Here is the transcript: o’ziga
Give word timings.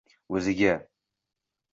o’ziga 0.35 0.73